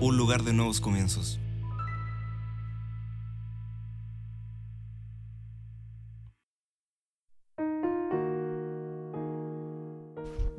un 0.00 0.16
lugar 0.16 0.42
de 0.42 0.52
nuevos 0.52 0.80
comienzos. 0.80 1.38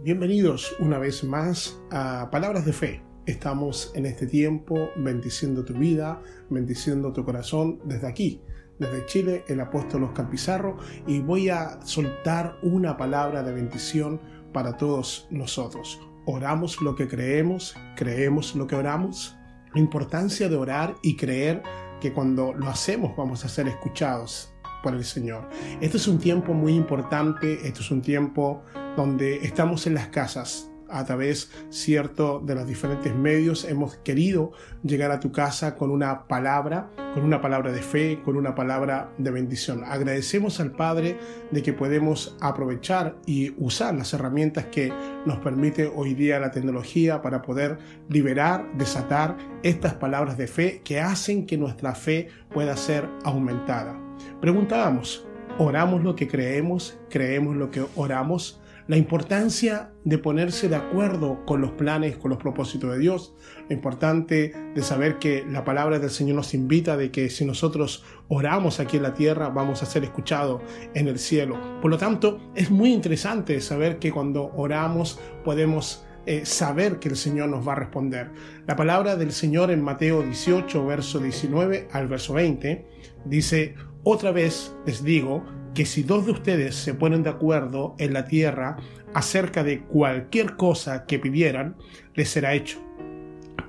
Bienvenidos 0.02 0.76
una 0.80 0.98
vez 0.98 1.24
más 1.24 1.78
a 1.92 2.30
Palabras 2.32 2.66
de 2.66 2.74
Fe. 2.74 3.09
Estamos 3.30 3.92
en 3.94 4.08
este 4.08 4.26
tiempo 4.26 4.90
bendiciendo 4.96 5.64
tu 5.64 5.76
vida, 5.76 6.20
bendiciendo 6.50 7.14
tu 7.14 7.24
corazón 7.24 7.80
desde 7.86 8.08
aquí, 8.08 8.42
desde 8.80 9.06
Chile, 9.06 9.44
el 9.48 9.60
apóstol 9.60 10.06
Oscar 10.06 10.32
Pizarro, 10.32 10.78
y 11.06 11.20
voy 11.20 11.48
a 11.48 11.80
soltar 11.86 12.58
una 12.64 12.98
palabra 12.98 13.44
de 13.44 13.54
bendición 13.54 14.20
para 14.52 14.78
todos 14.78 15.28
nosotros. 15.30 16.00
Oramos 16.26 16.82
lo 16.82 16.96
que 16.96 17.08
creemos, 17.08 17.76
creemos 17.96 18.56
lo 18.56 18.66
que 18.66 18.74
oramos. 18.74 19.38
La 19.76 19.80
importancia 19.80 20.50
de 20.50 20.56
orar 20.56 20.96
y 21.04 21.16
creer 21.16 21.62
que 22.02 22.12
cuando 22.12 22.52
lo 22.54 22.68
hacemos 22.68 23.16
vamos 23.16 23.46
a 23.46 23.50
ser 23.50 23.68
escuchados 23.68 24.52
por 24.82 24.96
el 24.96 25.06
Señor. 25.06 25.48
Este 25.82 25.98
es 25.98 26.08
un 26.08 26.18
tiempo 26.18 26.56
muy 26.56 26.74
importante, 26.74 27.60
este 27.68 27.82
es 27.82 27.92
un 27.92 28.02
tiempo 28.02 28.64
donde 28.98 29.46
estamos 29.46 29.86
en 29.86 29.94
las 29.94 30.08
casas 30.08 30.69
a 30.92 31.06
través, 31.06 31.52
cierto, 31.70 32.42
de 32.46 32.56
los 32.56 32.68
diferentes 32.68 33.16
medios 33.16 33.66
hemos 33.66 33.98
querido 33.98 34.52
llegar 34.84 35.12
a 35.12 35.20
tu 35.20 35.32
casa 35.32 35.76
con 35.76 35.92
una 35.92 36.28
palabra, 36.28 36.90
con 37.14 37.24
una 37.24 37.42
palabra 37.42 37.72
de 37.72 37.82
fe, 37.82 38.22
con 38.24 38.38
una 38.38 38.56
palabra 38.56 39.14
de 39.18 39.32
bendición. 39.32 39.84
Agradecemos 39.84 40.60
al 40.60 40.72
Padre 40.72 41.18
de 41.52 41.64
que 41.64 41.74
podemos 41.74 42.38
aprovechar 42.40 43.18
y 43.26 43.54
usar 43.58 43.96
las 43.96 44.14
herramientas 44.14 44.66
que 44.66 44.94
nos 45.26 45.40
permite 45.40 45.88
hoy 45.88 46.14
día 46.14 46.40
la 46.40 46.52
tecnología 46.52 47.22
para 47.22 47.42
poder 47.42 47.78
liberar, 48.08 48.66
desatar 48.78 49.38
estas 49.64 49.94
palabras 49.96 50.38
de 50.38 50.48
fe 50.48 50.82
que 50.84 51.00
hacen 51.00 51.46
que 51.46 51.58
nuestra 51.58 51.96
fe 51.96 52.30
pueda 52.52 52.76
ser 52.78 53.08
aumentada. 53.24 54.00
Preguntábamos, 54.42 55.28
¿oramos 55.58 56.04
lo 56.04 56.16
que 56.16 56.28
creemos? 56.28 57.00
¿Creemos 57.10 57.56
lo 57.56 57.72
que 57.72 57.86
oramos? 57.96 58.62
La 58.90 58.98
importancia 58.98 59.92
de 60.04 60.18
ponerse 60.18 60.68
de 60.68 60.76
acuerdo 60.76 61.46
con 61.46 61.62
los 61.62 61.74
planes, 61.74 62.18
con 62.18 62.32
los 62.32 62.40
propósitos 62.40 62.92
de 62.92 62.98
Dios, 62.98 63.36
lo 63.70 63.76
importante 63.76 64.52
de 64.74 64.82
saber 64.82 65.20
que 65.20 65.46
la 65.48 65.64
palabra 65.64 66.00
del 66.00 66.10
Señor 66.10 66.38
nos 66.38 66.56
invita 66.56 66.98
de 66.98 67.12
que 67.12 67.30
si 67.30 67.46
nosotros 67.46 68.04
oramos 68.30 68.80
aquí 68.80 68.98
en 68.98 69.04
la 69.04 69.14
tierra 69.14 69.50
vamos 69.50 69.84
a 69.84 69.86
ser 69.86 70.06
escuchados 70.06 70.64
en 70.96 71.08
el 71.08 71.20
cielo. 71.20 71.56
Por 71.84 71.92
lo 71.92 72.00
tanto, 72.00 72.40
es 72.56 72.72
muy 72.72 72.92
interesante 72.92 73.62
saber 73.62 74.00
que 74.00 74.12
cuando 74.12 74.52
oramos 74.56 75.20
podemos 75.46 76.04
eh, 76.26 76.48
saber 76.48 76.98
que 76.98 77.10
el 77.10 77.16
Señor 77.16 77.50
nos 77.50 77.68
va 77.68 77.74
a 77.74 77.76
responder. 77.76 78.32
La 78.66 78.76
palabra 78.76 79.16
del 79.16 79.34
Señor 79.34 79.70
en 79.70 79.84
Mateo 79.84 80.24
18, 80.24 80.84
verso 80.88 81.20
19 81.20 81.90
al 81.92 82.08
verso 82.08 82.34
20, 82.34 82.88
dice, 83.26 83.76
otra 84.02 84.32
vez 84.32 84.76
les 84.88 85.04
digo, 85.04 85.46
que 85.74 85.86
si 85.86 86.04
dos 86.04 86.26
de 86.26 86.32
ustedes 86.32 86.76
se 86.76 86.94
ponen 86.94 87.24
de 87.24 87.30
acuerdo 87.30 87.96
en 87.98 88.14
la 88.14 88.26
tierra 88.26 88.78
acerca 89.14 89.64
de 89.64 89.82
cualquier 89.82 90.56
cosa 90.56 91.06
que 91.06 91.20
pidieran, 91.20 91.76
les 92.16 92.30
será 92.30 92.54
hecho. 92.54 92.80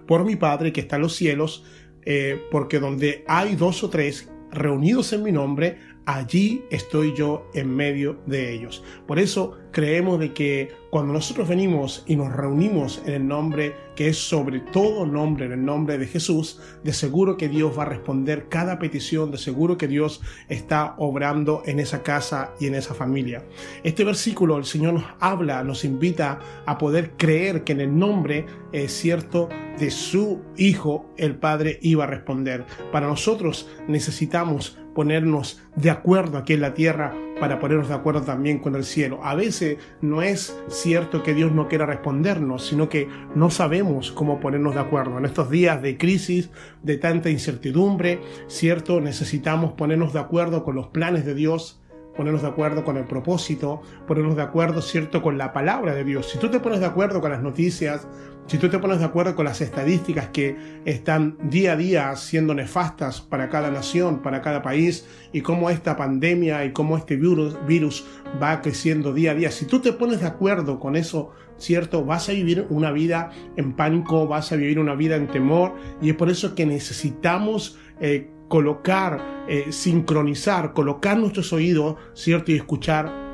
Por 0.06 0.24
mi 0.24 0.36
Padre 0.36 0.72
que 0.72 0.80
está 0.80 0.96
en 0.96 1.02
los 1.02 1.14
cielos, 1.14 1.64
eh, 2.04 2.40
porque 2.50 2.80
donde 2.80 3.24
hay 3.28 3.56
dos 3.56 3.84
o 3.84 3.90
tres 3.90 4.30
reunidos 4.50 5.12
en 5.12 5.22
mi 5.22 5.32
nombre, 5.32 5.78
allí 6.06 6.64
estoy 6.70 7.14
yo 7.14 7.48
en 7.54 7.74
medio 7.74 8.18
de 8.26 8.52
ellos. 8.52 8.82
Por 9.06 9.18
eso 9.18 9.56
creemos 9.72 10.19
de 10.19 10.32
que 10.32 10.72
cuando 10.91 11.12
nosotros 11.12 11.48
venimos 11.48 12.04
y 12.06 12.16
nos 12.16 12.32
reunimos 12.32 13.02
en 13.06 13.14
el 13.14 13.28
nombre 13.28 13.75
que 13.94 14.08
es 14.08 14.19
sobre 14.19 14.60
todo 14.60 15.06
nombre, 15.06 15.47
en 15.47 15.52
el 15.52 15.64
nombre 15.64 15.98
de 15.98 16.06
Jesús, 16.06 16.60
de 16.82 16.92
seguro 16.92 17.36
que 17.36 17.48
Dios 17.48 17.78
va 17.78 17.82
a 17.82 17.86
responder 17.86 18.48
cada 18.48 18.78
petición, 18.78 19.30
de 19.30 19.38
seguro 19.38 19.76
que 19.76 19.86
Dios 19.88 20.20
está 20.48 20.94
obrando 20.98 21.62
en 21.66 21.78
esa 21.78 22.02
casa 22.02 22.54
y 22.58 22.66
en 22.66 22.75
esa 22.75 22.94
familia. 22.94 23.44
Este 23.84 24.04
versículo 24.04 24.56
el 24.56 24.64
Señor 24.64 24.94
nos 24.94 25.04
habla, 25.20 25.62
nos 25.62 25.84
invita 25.84 26.41
a 26.66 26.78
poder 26.78 27.12
creer 27.16 27.62
que 27.62 27.72
en 27.72 27.80
el 27.80 27.98
nombre 27.98 28.46
es 28.72 28.92
cierto 28.92 29.48
de 29.78 29.91
su 29.91 30.41
Hijo 30.56 31.10
el 31.16 31.36
Padre 31.36 31.78
iba 31.82 32.04
a 32.04 32.08
responder. 32.08 32.64
Para 32.91 33.06
nosotros 33.06 33.69
necesitamos 33.86 34.78
ponernos 34.94 35.62
de 35.76 35.90
acuerdo 35.90 36.38
aquí 36.38 36.54
en 36.54 36.60
la 36.60 36.74
tierra 36.74 37.14
para 37.38 37.58
ponernos 37.58 37.88
de 37.88 37.94
acuerdo 37.94 38.22
también 38.22 38.58
con 38.58 38.76
el 38.76 38.84
cielo. 38.84 39.20
A 39.24 39.34
veces 39.34 39.78
no 40.00 40.22
es 40.22 40.56
cierto 40.68 41.22
que 41.22 41.34
Dios 41.34 41.52
no 41.52 41.68
quiera 41.68 41.86
respondernos, 41.86 42.66
sino 42.66 42.88
que 42.88 43.08
no 43.34 43.50
sabemos 43.50 44.12
cómo 44.12 44.40
ponernos 44.40 44.74
de 44.74 44.80
acuerdo. 44.80 45.18
En 45.18 45.24
estos 45.24 45.50
días 45.50 45.80
de 45.80 45.96
crisis, 45.96 46.50
de 46.82 46.98
tanta 46.98 47.30
incertidumbre, 47.30 48.20
cierto, 48.46 49.00
necesitamos 49.00 49.72
ponernos 49.72 50.12
de 50.12 50.20
acuerdo 50.20 50.64
con 50.64 50.74
los 50.74 50.88
planes 50.88 51.24
de 51.24 51.34
Dios 51.34 51.79
ponernos 52.16 52.43
de 52.43 52.48
acuerdo 52.48 52.84
con 52.84 52.97
el 52.97 53.04
propósito, 53.04 53.82
ponernos 54.06 54.37
de 54.37 54.43
acuerdo, 54.43 54.82
¿cierto?, 54.82 55.22
con 55.22 55.38
la 55.38 55.53
palabra 55.53 55.94
de 55.94 56.04
Dios. 56.04 56.28
Si 56.28 56.38
tú 56.38 56.50
te 56.50 56.60
pones 56.60 56.81
de 56.81 56.87
acuerdo 56.87 57.21
con 57.21 57.31
las 57.31 57.43
noticias, 57.43 58.06
si 58.47 58.59
tú 58.59 58.69
te 58.69 58.78
pones 58.78 58.98
de 58.98 59.04
acuerdo 59.04 59.37
con 59.37 59.44
las 59.44 59.60
estadísticas 59.60 60.28
que 60.28 60.56
están 60.84 61.38
día 61.50 61.72
a 61.72 61.76
día 61.76 62.16
siendo 62.16 62.53
nefastas 62.53 63.20
para 63.20 63.49
cada 63.49 63.70
nación, 63.70 64.22
para 64.22 64.43
cada 64.43 64.60
país, 64.60 65.06
y 65.32 65.41
cómo 65.41 65.70
esta 65.70 65.97
pandemia 65.97 66.65
y 66.65 66.72
cómo 66.72 66.97
este 66.97 67.16
virus, 67.16 68.04
va 68.43 68.60
creciendo 68.60 69.12
día 69.12 69.31
a 69.31 69.34
día, 69.34 69.50
si 69.50 69.66
tú 69.66 69.81
te 69.81 69.93
pones 69.93 70.20
de 70.20 70.26
acuerdo 70.26 70.81
con 70.81 70.97
eso, 70.97 71.31
¿cierto? 71.59 72.04
Vas 72.04 72.28
a 72.28 72.32
vivir 72.32 72.66
una 72.70 72.91
vida 72.91 73.31
en 73.56 73.75
pánico, 73.75 74.26
vas 74.26 74.50
a 74.50 74.56
vivir 74.56 74.81
una 74.81 74.94
vida 74.94 75.15
en 75.15 75.28
temor, 75.28 75.75
y 76.03 76.10
es 76.10 76.16
por 76.16 76.28
eso 76.28 76.54
que 76.54 76.66
necesitamos... 76.66 77.78
Eh, 78.00 78.31
colocar, 78.50 79.44
eh, 79.49 79.71
sincronizar, 79.71 80.72
colocar 80.72 81.16
nuestros 81.16 81.53
oídos, 81.53 81.94
¿cierto? 82.15 82.50
Y 82.50 82.56
escuchar 82.56 83.29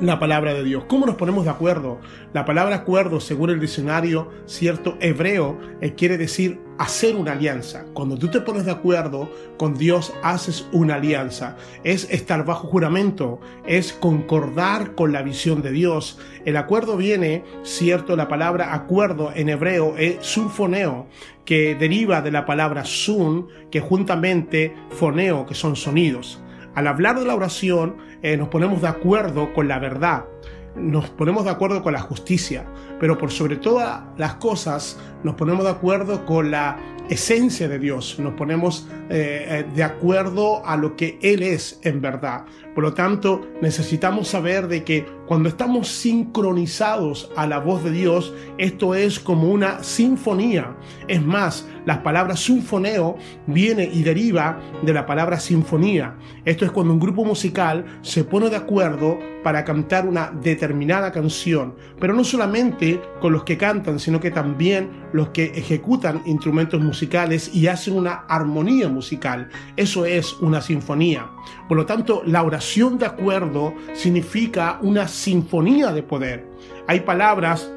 la 0.00 0.18
palabra 0.18 0.54
de 0.54 0.62
Dios. 0.62 0.84
¿Cómo 0.86 1.06
nos 1.06 1.16
ponemos 1.16 1.44
de 1.44 1.50
acuerdo? 1.50 2.00
La 2.32 2.44
palabra 2.44 2.76
acuerdo, 2.76 3.20
según 3.20 3.50
el 3.50 3.60
diccionario 3.60 4.30
cierto 4.46 4.96
hebreo, 5.00 5.58
eh, 5.80 5.94
quiere 5.94 6.16
decir 6.16 6.60
hacer 6.78 7.16
una 7.16 7.32
alianza. 7.32 7.84
Cuando 7.94 8.16
tú 8.16 8.28
te 8.28 8.40
pones 8.40 8.64
de 8.64 8.70
acuerdo 8.70 9.28
con 9.56 9.74
Dios, 9.74 10.14
haces 10.22 10.68
una 10.72 10.94
alianza. 10.94 11.56
Es 11.82 12.08
estar 12.10 12.44
bajo 12.44 12.68
juramento, 12.68 13.40
es 13.66 13.92
concordar 13.92 14.94
con 14.94 15.12
la 15.12 15.22
visión 15.22 15.62
de 15.62 15.72
Dios. 15.72 16.18
El 16.44 16.56
acuerdo 16.56 16.96
viene, 16.96 17.42
cierto, 17.64 18.14
la 18.14 18.28
palabra 18.28 18.74
acuerdo 18.74 19.32
en 19.34 19.48
hebreo 19.48 19.96
es 19.98 20.24
sunfoneo, 20.24 21.08
que 21.44 21.74
deriva 21.74 22.22
de 22.22 22.30
la 22.30 22.46
palabra 22.46 22.84
sun, 22.84 23.48
que 23.70 23.80
juntamente 23.80 24.74
foneo, 24.90 25.46
que 25.46 25.54
son 25.54 25.74
sonidos. 25.74 26.40
Al 26.78 26.86
hablar 26.86 27.18
de 27.18 27.24
la 27.24 27.34
oración, 27.34 27.96
eh, 28.22 28.36
nos 28.36 28.50
ponemos 28.50 28.80
de 28.80 28.86
acuerdo 28.86 29.52
con 29.52 29.66
la 29.66 29.80
verdad, 29.80 30.26
nos 30.76 31.10
ponemos 31.10 31.42
de 31.42 31.50
acuerdo 31.50 31.82
con 31.82 31.92
la 31.92 31.98
justicia, 31.98 32.66
pero 33.00 33.18
por 33.18 33.32
sobre 33.32 33.56
todas 33.56 34.02
las 34.16 34.34
cosas 34.34 34.96
nos 35.24 35.34
ponemos 35.34 35.64
de 35.64 35.72
acuerdo 35.72 36.24
con 36.24 36.52
la 36.52 36.76
esencia 37.08 37.68
de 37.68 37.78
Dios, 37.78 38.18
nos 38.18 38.34
ponemos 38.34 38.88
eh, 39.10 39.46
eh, 39.48 39.66
de 39.74 39.82
acuerdo 39.82 40.64
a 40.66 40.76
lo 40.76 40.96
que 40.96 41.18
Él 41.22 41.42
es 41.42 41.80
en 41.82 42.00
verdad. 42.00 42.44
Por 42.74 42.84
lo 42.84 42.94
tanto, 42.94 43.46
necesitamos 43.60 44.28
saber 44.28 44.68
de 44.68 44.84
que 44.84 45.04
cuando 45.26 45.48
estamos 45.48 45.88
sincronizados 45.88 47.30
a 47.36 47.46
la 47.46 47.58
voz 47.58 47.82
de 47.82 47.90
Dios, 47.90 48.32
esto 48.56 48.94
es 48.94 49.18
como 49.18 49.50
una 49.50 49.82
sinfonía. 49.82 50.76
Es 51.08 51.22
más, 51.22 51.66
la 51.86 52.02
palabra 52.02 52.36
sinfoneo 52.36 53.16
viene 53.46 53.90
y 53.92 54.02
deriva 54.02 54.60
de 54.82 54.92
la 54.92 55.06
palabra 55.06 55.40
sinfonía. 55.40 56.16
Esto 56.44 56.64
es 56.64 56.70
cuando 56.70 56.92
un 56.92 57.00
grupo 57.00 57.24
musical 57.24 57.84
se 58.02 58.24
pone 58.24 58.48
de 58.48 58.56
acuerdo 58.56 59.18
para 59.42 59.64
cantar 59.64 60.06
una 60.06 60.30
determinada 60.30 61.10
canción, 61.10 61.74
pero 61.98 62.14
no 62.14 62.24
solamente 62.24 63.00
con 63.20 63.32
los 63.32 63.44
que 63.44 63.56
cantan, 63.56 63.98
sino 63.98 64.20
que 64.20 64.30
también 64.30 64.90
los 65.12 65.30
que 65.30 65.46
ejecutan 65.46 66.22
instrumentos 66.26 66.80
musicales 66.80 66.97
y 67.52 67.66
hacen 67.66 67.96
una 67.96 68.24
armonía 68.28 68.88
musical. 68.88 69.48
Eso 69.76 70.04
es 70.04 70.34
una 70.34 70.60
sinfonía. 70.60 71.30
Por 71.68 71.76
lo 71.76 71.86
tanto, 71.86 72.22
la 72.26 72.42
oración 72.42 72.98
de 72.98 73.06
acuerdo 73.06 73.74
significa 73.94 74.78
una 74.82 75.08
sinfonía 75.08 75.92
de 75.92 76.02
poder. 76.02 76.48
Hay 76.86 77.00
palabras, 77.00 77.70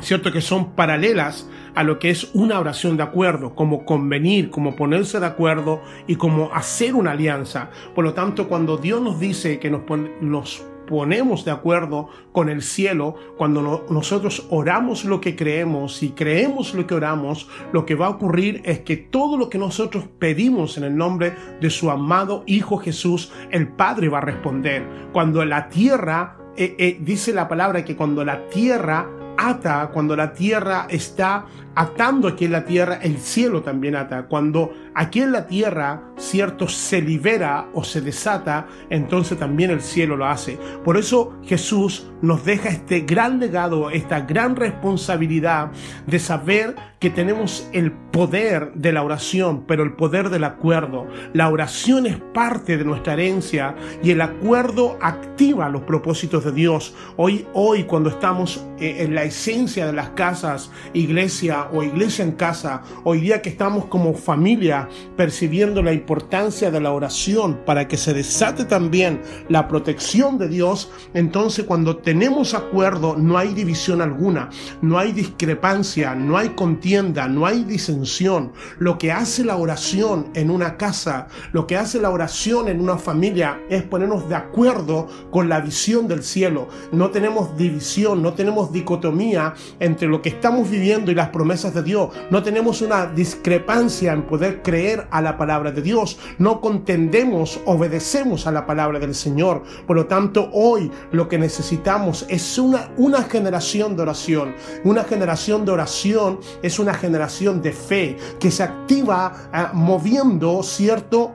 cierto, 0.00 0.32
que 0.32 0.40
son 0.40 0.72
paralelas 0.72 1.48
a 1.74 1.82
lo 1.82 1.98
que 1.98 2.10
es 2.10 2.30
una 2.34 2.60
oración 2.60 2.96
de 2.96 3.02
acuerdo, 3.02 3.54
como 3.54 3.84
convenir, 3.84 4.50
como 4.50 4.76
ponerse 4.76 5.20
de 5.20 5.26
acuerdo 5.26 5.82
y 6.06 6.16
como 6.16 6.52
hacer 6.52 6.94
una 6.94 7.12
alianza. 7.12 7.70
Por 7.94 8.04
lo 8.04 8.14
tanto, 8.14 8.48
cuando 8.48 8.76
Dios 8.76 9.00
nos 9.02 9.18
dice 9.18 9.58
que 9.58 9.70
nos, 9.70 9.82
nos 10.20 10.64
ponemos 10.88 11.44
de 11.44 11.50
acuerdo 11.50 12.08
con 12.32 12.48
el 12.48 12.62
cielo, 12.62 13.16
cuando 13.36 13.84
nosotros 13.88 14.46
oramos 14.50 15.04
lo 15.04 15.20
que 15.20 15.36
creemos 15.36 16.02
y 16.02 16.10
creemos 16.10 16.74
lo 16.74 16.86
que 16.86 16.94
oramos, 16.94 17.48
lo 17.72 17.86
que 17.86 17.94
va 17.94 18.06
a 18.06 18.10
ocurrir 18.10 18.62
es 18.64 18.80
que 18.80 18.96
todo 18.96 19.36
lo 19.36 19.48
que 19.48 19.58
nosotros 19.58 20.04
pedimos 20.18 20.76
en 20.78 20.84
el 20.84 20.96
nombre 20.96 21.34
de 21.60 21.70
su 21.70 21.90
amado 21.90 22.42
Hijo 22.46 22.78
Jesús, 22.78 23.32
el 23.50 23.68
Padre 23.68 24.08
va 24.08 24.18
a 24.18 24.22
responder. 24.22 24.84
Cuando 25.12 25.44
la 25.44 25.68
tierra, 25.68 26.38
eh, 26.56 26.76
eh, 26.78 26.98
dice 27.00 27.32
la 27.32 27.48
palabra 27.48 27.84
que 27.84 27.96
cuando 27.96 28.24
la 28.24 28.46
tierra 28.48 29.08
ata, 29.36 29.90
cuando 29.92 30.16
la 30.16 30.32
tierra 30.32 30.86
está 30.88 31.46
atando 31.74 32.28
aquí 32.28 32.44
en 32.44 32.52
la 32.52 32.64
tierra, 32.64 32.98
el 33.02 33.18
cielo 33.18 33.62
también 33.62 33.96
ata. 33.96 34.26
Cuando 34.26 34.72
aquí 34.94 35.20
en 35.20 35.32
la 35.32 35.46
tierra, 35.46 36.13
cierto, 36.16 36.68
se 36.68 37.00
libera 37.00 37.68
o 37.74 37.84
se 37.84 38.00
desata, 38.00 38.66
entonces 38.90 39.38
también 39.38 39.70
el 39.70 39.80
cielo 39.80 40.16
lo 40.16 40.26
hace. 40.26 40.58
Por 40.84 40.96
eso 40.96 41.38
Jesús 41.44 42.06
nos 42.22 42.44
deja 42.44 42.68
este 42.68 43.00
gran 43.00 43.38
legado, 43.38 43.90
esta 43.90 44.20
gran 44.20 44.56
responsabilidad 44.56 45.70
de 46.06 46.18
saber 46.18 46.74
que 46.98 47.10
tenemos 47.10 47.68
el 47.72 47.92
poder 47.92 48.72
de 48.74 48.92
la 48.92 49.02
oración, 49.02 49.64
pero 49.66 49.82
el 49.82 49.92
poder 49.92 50.30
del 50.30 50.44
acuerdo. 50.44 51.06
La 51.34 51.50
oración 51.50 52.06
es 52.06 52.16
parte 52.32 52.78
de 52.78 52.84
nuestra 52.84 53.12
herencia 53.12 53.74
y 54.02 54.10
el 54.10 54.22
acuerdo 54.22 54.96
activa 55.02 55.68
los 55.68 55.82
propósitos 55.82 56.44
de 56.44 56.52
Dios. 56.52 56.94
Hoy, 57.16 57.46
hoy 57.52 57.84
cuando 57.84 58.08
estamos 58.08 58.64
eh, 58.78 58.96
en 59.00 59.14
la 59.14 59.24
esencia 59.24 59.86
de 59.86 59.92
las 59.92 60.10
casas, 60.10 60.70
iglesia 60.94 61.68
o 61.72 61.82
iglesia 61.82 62.24
en 62.24 62.32
casa, 62.32 62.82
hoy 63.02 63.20
día 63.20 63.42
que 63.42 63.50
estamos 63.50 63.84
como 63.86 64.14
familia 64.14 64.88
percibiendo 65.16 65.82
la 65.82 65.92
importancia 65.92 66.03
de 66.04 66.80
la 66.80 66.92
oración 66.92 67.60
para 67.64 67.88
que 67.88 67.96
se 67.96 68.12
desate 68.12 68.64
también 68.64 69.22
la 69.48 69.68
protección 69.68 70.38
de 70.38 70.48
Dios, 70.48 70.90
entonces 71.14 71.64
cuando 71.64 71.96
tenemos 71.96 72.54
acuerdo 72.54 73.16
no 73.16 73.38
hay 73.38 73.54
división 73.54 74.02
alguna, 74.02 74.50
no 74.82 74.98
hay 74.98 75.12
discrepancia, 75.12 76.14
no 76.14 76.36
hay 76.36 76.50
contienda, 76.50 77.26
no 77.26 77.46
hay 77.46 77.64
disensión. 77.64 78.52
Lo 78.78 78.98
que 78.98 79.12
hace 79.12 79.44
la 79.44 79.56
oración 79.56 80.28
en 80.34 80.50
una 80.50 80.76
casa, 80.76 81.28
lo 81.52 81.66
que 81.66 81.76
hace 81.76 82.00
la 82.00 82.10
oración 82.10 82.68
en 82.68 82.80
una 82.80 82.98
familia 82.98 83.60
es 83.70 83.82
ponernos 83.82 84.28
de 84.28 84.34
acuerdo 84.34 85.08
con 85.30 85.48
la 85.48 85.60
visión 85.60 86.06
del 86.06 86.22
cielo. 86.22 86.68
No 86.92 87.10
tenemos 87.10 87.56
división, 87.56 88.22
no 88.22 88.34
tenemos 88.34 88.72
dicotomía 88.72 89.54
entre 89.80 90.08
lo 90.08 90.20
que 90.20 90.28
estamos 90.28 90.70
viviendo 90.70 91.10
y 91.10 91.14
las 91.14 91.30
promesas 91.30 91.74
de 91.74 91.82
Dios. 91.82 92.10
No 92.30 92.42
tenemos 92.42 92.82
una 92.82 93.06
discrepancia 93.06 94.12
en 94.12 94.22
poder 94.22 94.62
creer 94.62 95.06
a 95.10 95.22
la 95.22 95.36
palabra 95.36 95.72
de 95.72 95.82
Dios. 95.82 95.93
No 96.38 96.60
contendemos, 96.60 97.60
obedecemos 97.66 98.46
a 98.46 98.52
la 98.52 98.66
palabra 98.66 98.98
del 98.98 99.14
Señor. 99.14 99.62
Por 99.86 99.96
lo 99.96 100.06
tanto, 100.06 100.50
hoy 100.52 100.90
lo 101.12 101.28
que 101.28 101.38
necesitamos 101.38 102.26
es 102.28 102.58
una, 102.58 102.90
una 102.96 103.22
generación 103.22 103.96
de 103.96 104.02
oración. 104.02 104.54
Una 104.84 105.04
generación 105.04 105.64
de 105.64 105.72
oración 105.72 106.40
es 106.62 106.78
una 106.78 106.94
generación 106.94 107.62
de 107.62 107.72
fe 107.72 108.16
que 108.40 108.50
se 108.50 108.62
activa 108.62 109.32
eh, 109.52 109.66
moviendo, 109.72 110.62
¿cierto? 110.62 111.34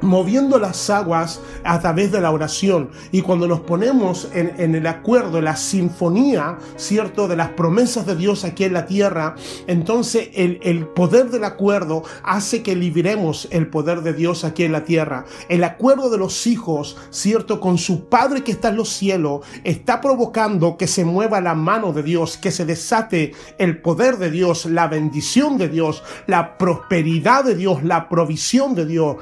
Moviendo 0.00 0.58
las 0.58 0.90
aguas 0.90 1.40
a 1.64 1.80
través 1.80 2.12
de 2.12 2.20
la 2.20 2.30
oración. 2.30 2.90
Y 3.12 3.22
cuando 3.22 3.46
nos 3.46 3.60
ponemos 3.60 4.28
en, 4.32 4.74
el 4.74 4.86
acuerdo, 4.86 5.40
la 5.40 5.56
sinfonía, 5.56 6.58
¿cierto?, 6.76 7.28
de 7.28 7.36
las 7.36 7.50
promesas 7.50 8.06
de 8.06 8.16
Dios 8.16 8.44
aquí 8.44 8.64
en 8.64 8.72
la 8.72 8.86
tierra, 8.86 9.34
entonces 9.66 10.28
el, 10.34 10.58
el 10.62 10.86
poder 10.86 11.30
del 11.30 11.44
acuerdo 11.44 12.02
hace 12.22 12.62
que 12.62 12.76
libremos 12.76 13.48
el 13.50 13.68
poder 13.68 14.02
de 14.02 14.12
Dios 14.12 14.44
aquí 14.44 14.64
en 14.64 14.72
la 14.72 14.84
tierra. 14.84 15.24
El 15.48 15.64
acuerdo 15.64 16.10
de 16.10 16.18
los 16.18 16.46
hijos, 16.46 16.96
¿cierto?, 17.10 17.60
con 17.60 17.78
su 17.78 18.08
Padre 18.08 18.44
que 18.44 18.52
está 18.52 18.68
en 18.68 18.76
los 18.76 18.90
cielos, 18.90 19.40
está 19.64 20.00
provocando 20.00 20.76
que 20.76 20.86
se 20.86 21.04
mueva 21.04 21.40
la 21.40 21.54
mano 21.54 21.92
de 21.92 22.02
Dios, 22.02 22.36
que 22.36 22.50
se 22.50 22.64
desate 22.64 23.32
el 23.58 23.80
poder 23.80 24.18
de 24.18 24.30
Dios, 24.30 24.66
la 24.66 24.88
bendición 24.88 25.58
de 25.58 25.68
Dios, 25.68 26.02
la 26.26 26.58
prosperidad 26.58 27.44
de 27.44 27.54
Dios, 27.54 27.82
la 27.82 28.08
provisión 28.08 28.74
de 28.74 28.86
Dios. 28.86 29.16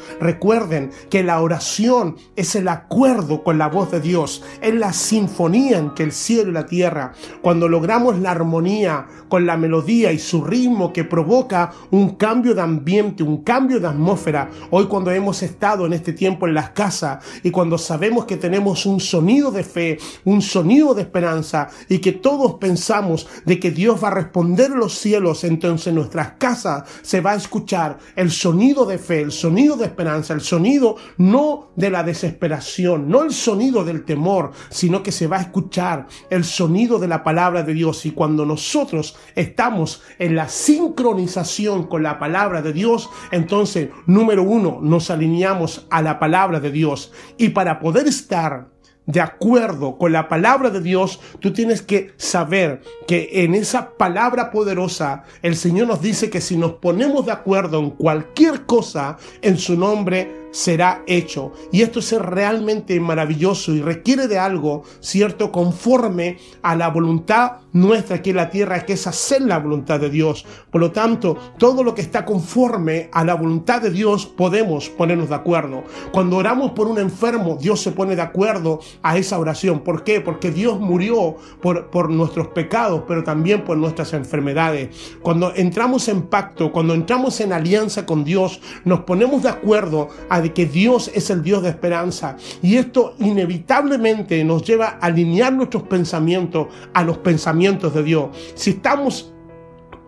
Que 1.11 1.23
la 1.23 1.41
oración 1.41 2.17
es 2.35 2.55
el 2.55 2.69
acuerdo 2.69 3.45
con 3.45 3.59
la 3.59 3.69
voz 3.69 3.91
de 3.91 4.01
Dios, 4.01 4.43
es 4.63 4.75
la 4.75 4.95
sinfonía 4.95 5.79
en 5.79 5.91
que 5.91 6.03
el 6.03 6.13
cielo 6.13 6.51
y 6.51 6.55
la 6.55 6.65
tierra, 6.65 7.13
cuando 7.43 7.69
logramos 7.69 8.19
la 8.19 8.31
armonía 8.31 9.07
con 9.29 9.45
la 9.45 9.57
melodía 9.57 10.13
y 10.13 10.19
su 10.19 10.45
ritmo 10.45 10.93
que 10.93 11.05
provoca 11.05 11.73
un 11.91 12.17
cambio 12.17 12.55
de 12.55 12.63
ambiente, 12.63 13.23
un 13.23 13.43
cambio 13.43 13.81
de 13.81 13.89
atmósfera. 13.89 14.51
Hoy 14.71 14.87
cuando 14.87 15.11
hemos 15.11 15.43
estado 15.43 15.85
en 15.85 15.93
este 15.93 16.13
tiempo 16.13 16.47
en 16.47 16.55
las 16.55 16.71
casas 16.71 17.23
y 17.43 17.51
cuando 17.51 17.77
sabemos 17.77 18.25
que 18.25 18.37
tenemos 18.37 18.87
un 18.87 19.01
sonido 19.01 19.51
de 19.51 19.65
fe, 19.65 19.99
un 20.25 20.41
sonido 20.41 20.95
de 20.95 21.03
esperanza 21.03 21.69
y 21.89 21.99
que 21.99 22.13
todos 22.13 22.55
pensamos 22.55 23.27
de 23.45 23.59
que 23.61 23.71
Dios 23.71 24.03
va 24.03 24.09
a 24.09 24.15
responder 24.15 24.71
los 24.71 24.95
cielos, 24.99 25.45
entonces 25.45 25.89
en 25.89 25.97
nuestras 25.97 26.33
casas 26.33 26.85
se 27.03 27.21
va 27.21 27.33
a 27.33 27.37
escuchar 27.37 27.99
el 28.17 28.31
sonido 28.31 28.87
de 28.87 28.99
fe, 28.99 29.21
el 29.21 29.33
sonido 29.33 29.77
de 29.77 29.87
esperanza, 29.87 30.35
el 30.35 30.41
sonido 30.41 30.52
no 31.17 31.71
de 31.77 31.91
la 31.91 32.03
desesperación, 32.03 33.09
no 33.09 33.23
el 33.23 33.33
sonido 33.33 33.85
del 33.85 34.05
temor, 34.05 34.53
sino 34.71 35.03
que 35.03 35.13
se 35.13 35.27
va 35.27 35.39
a 35.39 35.43
escuchar 35.43 36.07
el 36.31 36.45
sonido 36.45 36.99
de 36.99 37.09
la 37.09 37.23
palabra 37.23 37.63
de 37.63 37.75
Dios. 37.75 38.05
Y 38.07 38.11
cuando 38.11 38.45
nosotros 38.45 39.17
estamos 39.35 40.03
en 40.19 40.37
la 40.37 40.49
sincronización 40.49 41.87
con 41.87 42.03
la 42.03 42.19
palabra 42.19 42.63
de 42.63 42.73
Dios, 42.73 43.09
entonces, 43.31 43.91
número 44.07 44.43
uno, 44.43 44.79
nos 44.83 45.11
alineamos 45.11 45.87
a 45.91 46.03
la 46.03 46.19
palabra 46.19 46.61
de 46.61 46.71
Dios. 46.71 47.13
Y 47.39 47.51
para 47.51 47.81
poder 47.81 48.07
estar 48.07 48.73
de 49.07 49.21
acuerdo 49.21 49.99
con 49.99 50.13
la 50.13 50.29
palabra 50.29 50.71
de 50.71 50.81
Dios, 50.81 51.21
tú 51.41 51.53
tienes 51.53 51.83
que 51.83 52.13
saber 52.17 52.83
que 53.07 53.29
en 53.45 53.55
esa 53.55 53.97
palabra 53.97 54.51
poderosa 54.51 55.25
el 55.43 55.57
Señor 55.57 55.89
nos 55.89 56.01
dice 56.01 56.31
que 56.31 56.41
si 56.41 56.57
nos 56.57 56.75
ponemos 56.75 57.27
de 57.27 57.33
acuerdo 57.33 57.81
en 57.81 57.91
cualquier 57.91 58.65
cosa 58.65 59.17
en 59.41 59.59
su 59.59 59.77
nombre, 59.77 60.42
será 60.53 61.03
hecho. 61.09 61.53
Y 61.73 61.83
esto 61.83 61.99
es 61.99 62.13
realmente 62.13 62.99
maravilloso 63.01 63.73
y 63.73 63.83
requiere 63.83 64.29
de 64.29 64.39
algo, 64.39 64.85
¿cierto? 65.01 65.51
Conforme 65.51 66.39
a 66.63 66.77
la 66.77 66.89
voluntad 66.89 67.63
nuestra 67.73 68.17
aquí 68.17 68.31
en 68.31 68.37
la 68.37 68.51
tierra, 68.51 68.85
que 68.85 68.93
es 68.93 69.07
hacer 69.07 69.43
la 69.43 69.59
voluntad 69.59 69.99
de 69.99 70.11
Dios. 70.11 70.45
Por 70.71 70.81
lo 70.81 70.93
tanto, 70.93 71.37
todo 71.59 71.83
lo 71.83 71.95
que 71.95 72.03
está 72.03 72.25
conforme 72.25 73.09
a 73.13 73.25
la 73.25 73.35
voluntad 73.35 73.81
de 73.81 73.91
Dios, 73.91 74.27
podemos 74.27 74.91
ponernos 74.91 75.31
de 75.31 75.35
acuerdo. 75.35 75.85
Cuando 76.13 76.37
oramos 76.37 76.73
por 76.73 76.87
un 76.87 76.99
enfermo, 76.99 77.57
Dios 77.61 77.81
se 77.81 77.93
pone 77.93 78.15
de 78.15 78.23
acuerdo 78.23 78.81
a 79.03 79.17
esa 79.17 79.39
oración. 79.39 79.81
¿Por 79.81 80.05
qué? 80.05 80.21
Porque 80.21 80.51
Dios 80.51 80.79
murió 80.79 81.37
por, 81.63 81.91
por 81.91 82.11
nuestros 82.11 82.49
pecados, 82.49 83.05
pero 83.09 83.25
también 83.25 83.65
por 83.65 83.79
nuestras 83.79 84.13
enfermedades. 84.13 85.17
Cuando 85.23 85.53
entramos 85.55 86.09
en 86.09 86.23
pacto, 86.23 86.73
cuando 86.73 86.95
entramos 86.95 87.41
en 87.41 87.53
alianza 87.55 88.05
con 88.05 88.25
Dios, 88.25 88.61
nos 88.85 89.01
ponemos 89.01 89.43
de 89.43 89.49
acuerdo 89.49 90.09
a 90.29 90.42
de 90.43 90.53
que 90.53 90.67
Dios 90.67 91.11
es 91.15 91.31
el 91.31 91.43
Dios 91.43 91.63
de 91.63 91.71
esperanza. 91.71 92.37
Y 92.63 92.77
esto 92.77 93.15
inevitablemente 93.19 94.43
nos 94.45 94.65
lleva 94.65 94.99
a 95.01 95.07
alinear 95.07 95.53
nuestros 95.53 95.85
pensamientos 95.85 96.69
a 96.93 97.03
los 97.03 97.19
pensamientos 97.19 97.95
de 97.95 98.03
Dios. 98.03 98.37
Si 98.55 98.71
estamos 98.71 99.33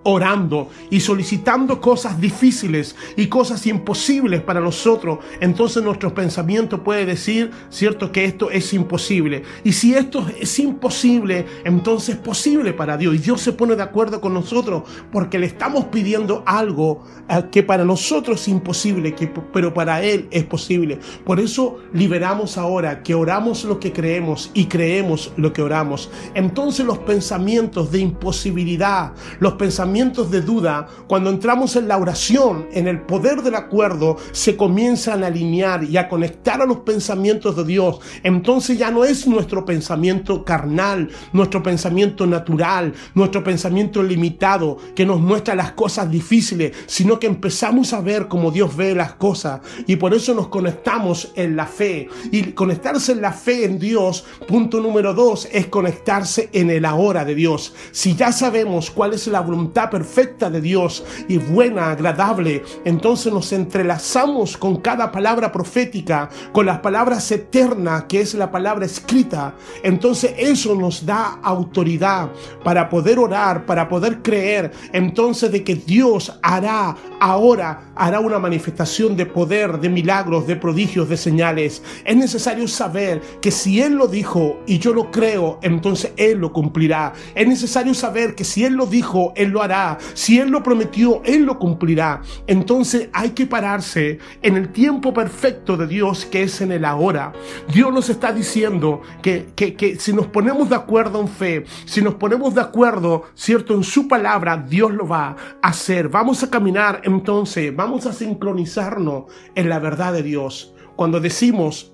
orando 0.05 0.69
y 0.91 1.01
solicitando 1.01 1.81
cosas 1.81 2.21
difíciles 2.21 2.95
y 3.17 3.27
cosas 3.27 3.67
imposibles 3.67 4.43
para 4.43 4.61
nosotros, 4.61 5.19
entonces 5.41 5.83
nuestro 5.83 6.15
pensamiento 6.15 6.85
puede 6.85 7.07
decir, 7.07 7.51
cierto, 7.71 8.13
que 8.13 8.25
esto 8.25 8.51
es 8.51 8.73
imposible. 8.73 9.43
Y 9.65 9.73
si 9.73 9.95
esto 9.95 10.27
es 10.39 10.59
imposible, 10.59 11.47
entonces 11.65 12.17
es 12.17 12.21
posible 12.21 12.73
para 12.73 12.97
Dios. 12.97 13.15
Y 13.15 13.19
Dios 13.19 13.41
se 13.41 13.53
pone 13.53 13.77
de 13.77 13.83
acuerdo 13.83 14.21
con 14.21 14.35
nosotros 14.35 14.85
porque 15.11 15.39
le 15.39 15.47
estamos 15.47 15.87
pidiendo 15.87 16.43
algo 16.47 17.05
eh, 17.29 17.45
que 17.51 17.63
para 17.63 17.85
nosotros 17.85 18.43
es 18.43 18.49
imposible, 18.49 19.15
pero 19.53 19.73
para 19.73 20.03
Él 20.03 20.29
es 20.31 20.45
posible. 20.45 20.99
Por 21.25 21.41
eso 21.41 21.79
liberamos 21.93 22.59
ahora 22.59 23.03
que 23.03 23.15
oramos 23.15 23.65
lo 23.65 23.81
que 23.81 23.93
creemos 23.93 24.51
y 24.53 24.67
creemos 24.67 25.33
lo 25.37 25.53
que 25.53 25.63
oramos. 25.63 26.11
Entonces 26.35 26.85
los 26.85 26.99
pensamientos 26.99 27.91
de 27.91 28.01
imposibilidad, 28.01 29.13
los 29.41 29.55
pensamientos 29.55 29.94
de 29.95 30.41
duda, 30.41 30.89
cuando 31.07 31.31
entramos 31.31 31.77
en 31.77 31.87
la 31.87 31.97
oración, 31.97 32.67
en 32.73 32.89
el 32.89 33.03
poder 33.03 33.43
del 33.43 33.55
acuerdo, 33.55 34.17
se 34.33 34.57
comienzan 34.57 35.23
a 35.23 35.29
alinear 35.29 35.85
y 35.85 35.97
a 35.97 36.09
conectar 36.09 36.61
a 36.61 36.67
los 36.67 36.79
pensamientos 36.79 37.55
de 37.55 37.63
Dios. 37.63 38.01
Entonces 38.25 38.77
ya 38.77 38.91
no 38.91 39.05
es 39.05 39.29
nuestro 39.29 39.65
pensamiento 39.65 40.45
carnal, 40.45 41.11
nuestro 41.33 41.63
pensamiento 41.63 42.27
natural, 42.27 42.93
nuestro 43.15 43.45
pensamiento 43.45 44.03
limitado 44.03 44.79
que 44.97 45.07
nos 45.07 45.21
muestra 45.21 45.55
las 45.55 45.73
cosas 45.73 46.11
difíciles, 46.11 46.77
sino 46.87 47.21
que 47.21 47.29
empezamos 47.29 47.93
a 47.93 48.01
ver 48.01 48.27
como 48.27 48.51
Dios 48.51 48.75
ve 48.75 48.97
las 48.97 49.13
cosas 49.15 49.61
y 49.87 49.95
por 49.95 50.13
eso 50.13 50.35
nos 50.35 50.49
conectamos 50.49 51.31
en 51.37 51.55
la 51.55 51.67
fe. 51.67 52.09
Y 52.33 52.43
conectarse 52.51 53.13
en 53.13 53.23
la 53.23 53.33
fe 53.33 53.65
en 53.65 53.79
Dios, 53.79 54.25
punto 54.49 54.81
número 54.81 55.15
dos, 55.15 55.49
es 55.53 55.69
conectarse 55.69 56.49
en 56.53 56.71
el 56.71 56.85
ahora 56.85 57.25
de 57.25 57.37
Dios. 57.37 57.75
Si 57.93 58.17
ya 58.17 58.33
sabemos 58.33 58.91
cuál 58.91 59.15
es 59.15 59.29
la 59.29 59.41
voluntad 59.41 59.84
perfecta 59.91 60.51
de 60.51 60.61
Dios 60.61 61.05
y 61.29 61.39
buena, 61.39 61.91
agradable. 61.91 62.63
Entonces 62.85 63.33
nos 63.33 63.53
entrelazamos 63.53 64.57
con 64.57 64.77
cada 64.77 65.11
palabra 65.11 65.53
profética, 65.53 66.29
con 66.53 66.67
las 66.67 66.79
palabras 66.81 67.31
eternas, 67.31 68.05
que 68.05 68.21
es 68.21 68.35
la 68.35 68.51
palabra 68.51 68.87
escrita. 68.87 69.55
Entonces 69.83 70.35
eso 70.39 70.75
nos 70.75 71.05
da 71.05 71.39
autoridad 71.43 72.31
para 72.63 72.89
poder 72.89 73.19
orar, 73.19 73.67
para 73.67 73.89
poder 73.89 74.23
creer. 74.23 74.73
Entonces 74.93 75.51
de 75.53 75.65
que 75.65 75.75
Dios 75.75 76.39
hará 76.43 76.97
ahora, 77.21 77.93
hará 77.95 78.21
una 78.21 78.39
manifestación 78.39 79.17
de 79.17 79.27
poder, 79.27 79.81
de 79.81 79.89
milagros, 79.89 80.47
de 80.47 80.57
prodigios, 80.57 81.09
de 81.09 81.17
señales. 81.17 81.83
Es 82.05 82.17
necesario 82.17 82.69
saber 82.69 83.21
que 83.41 83.51
si 83.51 83.81
Él 83.81 83.95
lo 83.95 84.09
dijo 84.09 84.61
y 84.67 84.79
yo 84.79 84.93
lo 84.93 85.11
creo, 85.11 85.59
entonces 85.63 86.13
Él 86.17 86.39
lo 86.39 86.53
cumplirá. 86.53 87.13
Es 87.35 87.47
necesario 87.47 87.95
saber 87.95 88.35
que 88.35 88.45
si 88.45 88.65
Él 88.65 88.75
lo 88.75 88.87
dijo, 88.87 89.33
Él 89.37 89.51
lo 89.51 89.63
hará. 89.63 89.74
Si 90.15 90.39
Él 90.39 90.51
lo 90.51 90.63
prometió, 90.63 91.23
Él 91.25 91.45
lo 91.45 91.59
cumplirá. 91.59 92.23
Entonces 92.47 93.09
hay 93.13 93.31
que 93.31 93.47
pararse 93.47 94.19
en 94.43 94.57
el 94.57 94.71
tiempo 94.71 95.13
perfecto 95.13 95.77
de 95.77 95.87
Dios 95.87 96.25
que 96.25 96.43
es 96.43 96.61
en 96.61 96.73
el 96.73 96.85
ahora. 96.85 97.33
Dios 97.73 97.93
nos 97.93 98.09
está 98.09 98.33
diciendo 98.33 99.03
que, 99.23 99.49
que, 99.55 99.75
que 99.75 99.97
si 99.97 100.13
nos 100.13 100.27
ponemos 100.27 100.69
de 100.69 100.77
acuerdo 100.77 101.21
en 101.21 101.29
fe, 101.29 101.65
si 101.85 102.03
nos 102.03 102.15
ponemos 102.15 102.55
de 102.55 102.61
acuerdo, 102.61 103.25
¿cierto? 103.35 103.75
En 103.75 103.85
su 103.85 104.09
palabra, 104.09 104.57
Dios 104.57 104.93
lo 104.93 105.07
va 105.07 105.37
a 105.63 105.69
hacer. 105.69 106.09
Vamos 106.09 106.43
a 106.43 106.51
caminar 106.51 107.01
entonces, 107.05 107.75
vamos 107.75 108.07
a 108.07 108.13
sincronizarnos 108.13 109.25
en 109.55 109.69
la 109.69 109.79
verdad 109.79 110.13
de 110.13 110.23
Dios. 110.23 110.75
Cuando 110.97 111.19
decimos 111.19 111.94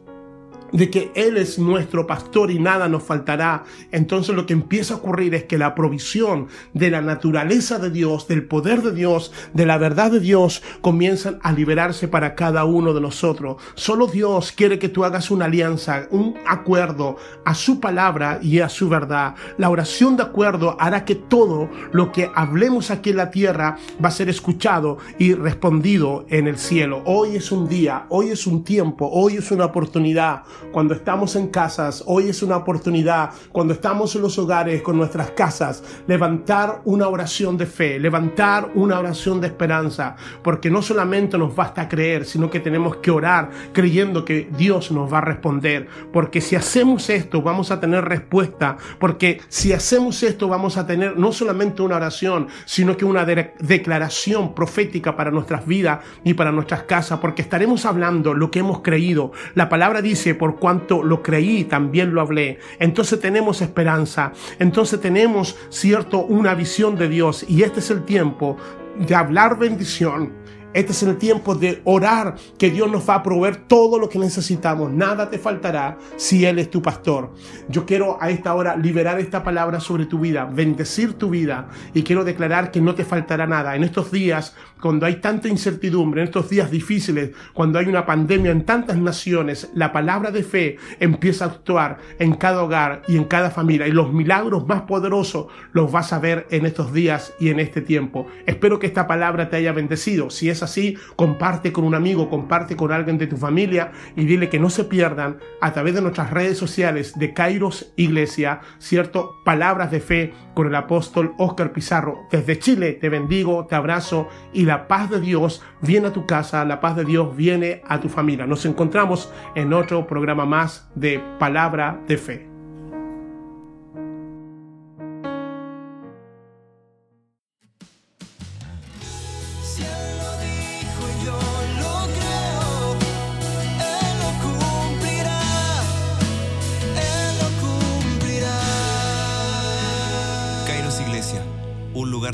de 0.73 0.91
que 0.91 1.13
Él 1.15 1.37
es 1.37 1.59
nuestro 1.59 2.07
pastor 2.07 2.51
y 2.51 2.59
nada 2.59 2.89
nos 2.89 3.03
faltará, 3.03 3.65
entonces 3.93 4.35
lo 4.35 4.47
que 4.47 4.53
empieza 4.53 4.95
a 4.95 4.97
ocurrir 4.99 5.35
es 5.35 5.45
que 5.45 5.59
la 5.59 5.75
provisión 5.75 6.49
de 6.75 6.91
la 6.91 7.01
naturaleza 7.01 7.79
de 7.79 7.91
Dios, 7.91 8.29
del 8.29 8.45
poder 8.45 8.83
de 8.83 8.93
Dios, 8.93 9.33
de 9.55 9.67
la 9.67 9.79
verdad 9.79 10.11
de 10.11 10.21
Dios, 10.21 10.63
comienzan 10.81 11.39
a 11.43 11.53
liberarse 11.53 12.09
para 12.09 12.35
cada 12.35 12.65
uno 12.65 12.93
de 12.93 13.01
nosotros. 13.01 13.57
Solo 13.75 14.07
Dios 14.07 14.53
quiere 14.53 14.79
que 14.79 14.89
tú 14.89 15.05
hagas 15.05 15.31
una 15.31 15.47
alianza, 15.47 16.07
un 16.11 16.37
acuerdo 16.47 17.17
a 17.45 17.55
su 17.55 17.81
palabra 17.81 18.39
y 18.43 18.61
a 18.61 18.69
su 18.69 18.89
verdad. 18.89 19.35
La 19.59 19.71
oración 19.71 20.17
de 20.17 20.23
acuerdo 20.23 20.77
hará 20.79 21.05
que 21.05 21.15
todo 21.15 21.69
lo 21.93 22.13
que 22.13 22.31
hablemos 22.35 22.91
aquí 22.91 23.11
en 23.11 23.17
la 23.17 23.31
tierra 23.31 23.77
va 24.03 24.09
a 24.09 24.13
ser 24.13 24.29
escuchado 24.29 24.99
y 25.19 25.35
respondido 25.35 26.25
en 26.29 26.47
el 26.47 26.59
cielo. 26.59 27.03
Hoy 27.05 27.37
es 27.37 27.53
un 27.53 27.69
día, 27.69 28.07
hoy 28.09 28.29
es 28.29 28.47
un 28.47 28.65
tiempo, 28.65 29.09
hoy 29.13 29.37
es 29.37 29.51
una 29.51 29.67
oportunidad 29.67 30.43
cuando 30.73 30.95
estamos 30.95 31.37
en 31.37 31.49
casas, 31.49 32.03
hoy 32.07 32.29
es 32.29 32.43
una 32.43 32.57
oportunidad, 32.57 33.31
cuando 33.53 33.75
estamos 33.75 34.15
en 34.15 34.23
los 34.23 34.39
hogares 34.39 34.83
con 34.83 34.97
nuestras 34.97 35.31
casas, 35.33 35.83
levantar 36.07 36.81
una 36.85 37.09
oración 37.09 37.57
de 37.57 37.67
fe, 37.67 37.99
levantar 37.99 38.71
una 38.75 38.99
oración 38.99 39.41
de 39.41 39.49
esperanza, 39.49 40.17
porque 40.43 40.71
no 40.71 40.83
solamente 40.83 41.39
nos 41.39 41.55
basta 41.55 41.89
creer, 41.89 42.25
sino 42.25 42.51
que 42.51 42.61
tenemos 42.61 42.97
que 42.97 43.11
orar 43.11 43.51
creyendo 43.73 44.25
que 44.25 44.49
Dios 44.57 44.91
nos 44.93 45.13
va 45.13 45.19
a 45.19 45.23
responder, 45.23 45.89
porque 46.13 46.41
si 46.41 46.57
hacemos 46.57 47.11
esto 47.11 47.43
vamos 47.43 47.71
a 47.71 47.81
tener 47.81 48.05
respuesta, 48.05 48.77
porque 48.99 49.41
si 49.49 49.73
hacemos 49.73 50.23
esto 50.23 50.49
vamos 50.49 50.77
a 50.77 50.87
tener 50.87 51.19
no 51.19 51.33
solamente 51.33 51.83
una 51.83 51.97
oración, 51.97 52.49
sino 52.65 52.97
que 52.97 53.05
una 53.05 53.25
de 53.25 53.55
declaración 53.59 54.55
profética 54.55 55.17
para 55.17 55.31
nuestras 55.31 55.67
vidas 55.67 56.01
y 56.25 56.35
para 56.35 56.53
nuestras 56.53 56.85
casas, 56.85 57.19
porque 57.21 57.43
estaremos 57.43 57.85
hablando 57.87 58.35
lo 58.35 58.51
que 58.51 58.61
hemos 58.61 58.81
creído. 58.81 59.33
La 59.55 59.69
palabra 59.69 60.03
dice, 60.03 60.35
por 60.35 60.50
cuanto 60.57 61.03
lo 61.03 61.23
creí, 61.23 61.65
también 61.65 62.15
lo 62.15 62.21
hablé. 62.21 62.59
Entonces 62.79 63.21
tenemos 63.21 63.63
esperanza, 63.63 64.33
entonces 64.59 65.01
tenemos, 65.01 65.57
cierto, 65.69 66.21
una 66.21 66.55
visión 66.55 66.97
de 66.97 67.09
Dios 67.09 67.45
y 67.49 67.63
este 67.63 67.81
es 67.81 67.91
el 67.91 68.05
tiempo 68.05 68.57
de 68.99 69.15
hablar 69.15 69.59
bendición, 69.59 70.33
este 70.73 70.93
es 70.93 71.03
el 71.03 71.17
tiempo 71.17 71.57
de 71.57 71.81
orar 71.85 72.37
que 72.57 72.71
Dios 72.71 72.89
nos 72.91 73.09
va 73.09 73.17
a 73.17 73.23
proveer 73.23 73.57
todo 73.57 73.99
lo 73.99 74.09
que 74.09 74.19
necesitamos. 74.19 74.93
Nada 74.93 75.29
te 75.29 75.39
faltará 75.39 75.99
si 76.17 76.45
Él 76.45 76.61
es 76.61 76.71
tu 76.71 76.81
pastor. 76.81 77.33
Yo 77.69 77.85
quiero 77.85 78.19
a 78.21 78.31
esta 78.31 78.55
hora 78.55 78.77
liberar 78.77 79.19
esta 79.19 79.43
palabra 79.43 79.81
sobre 79.81 80.07
tu 80.07 80.21
vida, 80.21 80.45
bendecir 80.45 81.15
tu 81.15 81.31
vida 81.31 81.69
y 81.93 82.05
quiero 82.05 82.23
declarar 82.23 82.71
que 82.71 82.81
no 82.81 82.95
te 82.95 83.05
faltará 83.05 83.49
nada. 83.49 83.75
En 83.75 83.83
estos 83.83 84.13
días, 84.13 84.55
cuando 84.81 85.07
hay 85.07 85.17
tanta 85.17 85.49
incertidumbre, 85.49 86.21
en 86.21 86.29
estos 86.29 86.49
días 86.49 86.71
difíciles, 86.71 87.33
cuando 87.53 87.79
hay 87.79 87.87
una 87.87 88.07
pandemia 88.07 88.53
en 88.53 88.65
tantas 88.65 88.97
naciones, 88.97 89.71
la 89.75 89.93
palabra 89.93 90.31
de 90.31 90.45
fe 90.45 90.77
empieza 91.01 91.47
a 91.47 91.49
actuar 91.49 91.99
en 92.21 92.35
cada 92.35 92.63
hogar 92.63 93.03
y 93.09 93.17
en 93.17 93.25
cada 93.25 93.51
familia. 93.51 93.89
Y 93.89 93.93
los 93.93 94.13
milagros 94.13 94.67
más 94.69 94.83
poderosos 94.83 95.47
los 95.73 95.91
vas 95.91 96.13
a 96.13 96.21
ver 96.21 96.47
en 96.51 96.65
estos 96.65 96.93
días 96.93 97.35
y 97.41 97.49
en 97.49 97.59
este 97.59 97.81
tiempo. 97.81 98.29
Espero 98.47 98.79
que 98.79 98.87
esta 98.87 99.09
palabra 99.09 99.51
te 99.51 99.57
haya 99.57 99.73
bendecido. 99.73 100.31
Si 100.31 100.49
es 100.49 100.60
así, 100.63 100.97
comparte 101.17 101.73
con 101.73 101.85
un 101.85 101.95
amigo, 101.95 102.29
comparte 102.29 102.77
con 102.77 102.93
alguien 102.93 103.19
de 103.19 103.27
tu 103.27 103.37
familia 103.37 103.93
y 104.17 104.25
dile 104.25 104.49
que 104.49 104.59
no 104.59 104.71
se 104.71 104.85
pierdan 104.85 105.39
a 105.61 105.73
través 105.73 105.95
de 105.95 106.03
nuestras 106.03 106.31
redes 106.31 106.59
sociales 106.59 107.19
de 107.19 107.35
Kairos 107.35 107.93
Iglesia, 107.97 108.61
cierto, 108.79 109.37
palabras 109.45 109.91
de 109.91 110.01
fe 110.01 110.33
con 110.55 110.67
el 110.67 110.75
apóstol 110.75 111.35
Oscar 111.39 111.73
Pizarro. 111.73 112.27
Desde 112.31 112.59
Chile 112.59 112.93
te 112.93 113.09
bendigo, 113.09 113.67
te 113.67 113.75
abrazo 113.75 114.29
y 114.53 114.65
la 114.65 114.89
paz 114.89 115.11
de 115.11 115.21
Dios 115.21 115.63
viene 115.81 116.09
a 116.09 116.13
tu 116.13 116.27
casa, 116.27 116.65
la 116.65 116.81
paz 116.81 116.97
de 116.97 117.05
Dios 117.05 117.37
viene 117.37 117.83
a 117.87 118.01
tu 118.01 118.09
familia. 118.09 118.47
Nos 118.47 118.65
encontramos 118.67 119.33
en 119.55 119.73
otro 119.73 120.07
programa 120.07 120.47
más 120.47 120.91
de 120.95 121.23
Palabra 121.39 122.01
de 122.07 122.19
Fe. 122.19 122.50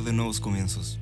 De 0.03 0.13
nuevos 0.13 0.41
comienzos. 0.41 0.99